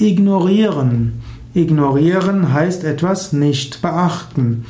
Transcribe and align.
Ignorieren. 0.00 1.20
Ignorieren 1.52 2.54
heißt 2.54 2.84
etwas 2.84 3.34
nicht 3.34 3.82
beachten. 3.82 4.64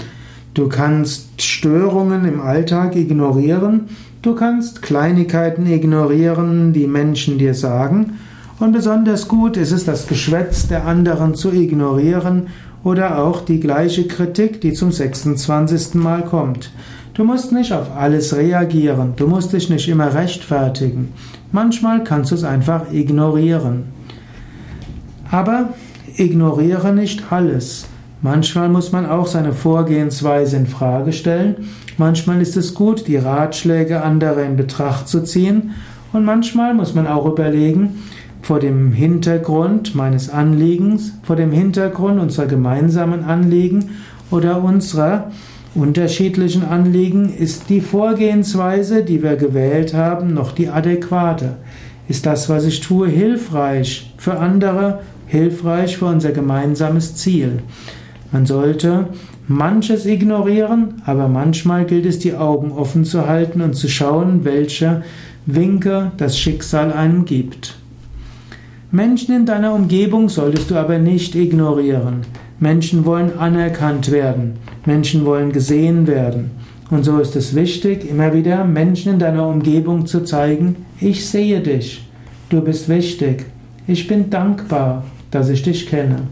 Du 0.54 0.68
kannst 0.68 1.40
Störungen 1.40 2.24
im 2.24 2.40
Alltag 2.40 2.96
ignorieren, 2.96 3.82
du 4.22 4.34
kannst 4.34 4.82
Kleinigkeiten 4.82 5.66
ignorieren, 5.68 6.72
die 6.72 6.88
Menschen 6.88 7.38
dir 7.38 7.54
sagen, 7.54 8.18
und 8.58 8.72
besonders 8.72 9.28
gut 9.28 9.56
ist 9.56 9.70
es, 9.70 9.84
das 9.84 10.08
Geschwätz 10.08 10.66
der 10.66 10.84
anderen 10.84 11.36
zu 11.36 11.52
ignorieren 11.52 12.48
oder 12.82 13.22
auch 13.22 13.44
die 13.44 13.60
gleiche 13.60 14.08
Kritik, 14.08 14.60
die 14.60 14.72
zum 14.72 14.90
26. 14.90 15.94
Mal 15.94 16.24
kommt. 16.24 16.72
Du 17.14 17.22
musst 17.22 17.52
nicht 17.52 17.72
auf 17.72 17.96
alles 17.96 18.34
reagieren, 18.34 19.12
du 19.14 19.28
musst 19.28 19.52
dich 19.52 19.70
nicht 19.70 19.88
immer 19.88 20.12
rechtfertigen. 20.12 21.12
Manchmal 21.52 22.02
kannst 22.02 22.32
du 22.32 22.34
es 22.34 22.42
einfach 22.42 22.92
ignorieren. 22.92 23.99
Aber 25.30 25.70
ignoriere 26.16 26.92
nicht 26.92 27.32
alles. 27.32 27.86
Manchmal 28.22 28.68
muss 28.68 28.92
man 28.92 29.06
auch 29.06 29.26
seine 29.26 29.52
Vorgehensweise 29.52 30.56
in 30.56 30.66
Frage 30.66 31.12
stellen. 31.12 31.68
Manchmal 31.96 32.42
ist 32.42 32.56
es 32.56 32.74
gut, 32.74 33.06
die 33.06 33.16
Ratschläge 33.16 34.02
anderer 34.02 34.42
in 34.42 34.56
Betracht 34.56 35.08
zu 35.08 35.22
ziehen. 35.22 35.70
Und 36.12 36.24
manchmal 36.24 36.74
muss 36.74 36.94
man 36.94 37.06
auch 37.06 37.24
überlegen, 37.24 38.02
vor 38.42 38.58
dem 38.58 38.92
Hintergrund 38.92 39.94
meines 39.94 40.28
Anliegens, 40.28 41.12
vor 41.22 41.36
dem 41.36 41.52
Hintergrund 41.52 42.20
unserer 42.20 42.46
gemeinsamen 42.46 43.24
Anliegen 43.24 43.90
oder 44.30 44.62
unserer 44.62 45.30
unterschiedlichen 45.74 46.64
Anliegen, 46.64 47.32
ist 47.32 47.70
die 47.70 47.80
Vorgehensweise, 47.80 49.04
die 49.04 49.22
wir 49.22 49.36
gewählt 49.36 49.94
haben, 49.94 50.34
noch 50.34 50.52
die 50.52 50.68
adäquate? 50.68 51.56
Ist 52.08 52.26
das, 52.26 52.48
was 52.48 52.64
ich 52.64 52.80
tue, 52.80 53.08
hilfreich 53.08 54.12
für 54.16 54.38
andere, 54.38 55.00
hilfreich 55.30 55.96
für 55.96 56.06
unser 56.06 56.32
gemeinsames 56.32 57.14
Ziel? 57.14 57.62
Man 58.32 58.46
sollte 58.46 59.08
manches 59.46 60.04
ignorieren, 60.04 61.02
aber 61.06 61.28
manchmal 61.28 61.84
gilt 61.84 62.06
es, 62.06 62.18
die 62.18 62.34
Augen 62.34 62.72
offen 62.72 63.04
zu 63.04 63.26
halten 63.26 63.60
und 63.60 63.74
zu 63.74 63.88
schauen, 63.88 64.44
welche 64.44 65.02
Winke 65.46 66.12
das 66.16 66.38
Schicksal 66.38 66.92
einem 66.92 67.24
gibt. 67.24 67.76
Menschen 68.90 69.34
in 69.36 69.46
deiner 69.46 69.72
Umgebung 69.72 70.28
solltest 70.28 70.70
du 70.70 70.76
aber 70.76 70.98
nicht 70.98 71.36
ignorieren. 71.36 72.22
Menschen 72.58 73.04
wollen 73.04 73.38
anerkannt 73.38 74.10
werden. 74.10 74.54
Menschen 74.84 75.24
wollen 75.24 75.52
gesehen 75.52 76.08
werden. 76.08 76.50
Und 76.90 77.04
so 77.04 77.20
ist 77.20 77.36
es 77.36 77.54
wichtig, 77.54 78.10
immer 78.10 78.34
wieder 78.34 78.64
Menschen 78.64 79.12
in 79.12 79.18
deiner 79.20 79.46
Umgebung 79.46 80.06
zu 80.06 80.24
zeigen, 80.24 80.86
ich 81.00 81.24
sehe 81.24 81.60
dich. 81.60 82.04
Du 82.48 82.60
bist 82.60 82.88
wichtig. 82.88 83.46
Ich 83.86 84.08
bin 84.08 84.28
dankbar, 84.28 85.04
dass 85.30 85.48
ich 85.48 85.62
dich 85.62 85.88
kenne. 85.88 86.22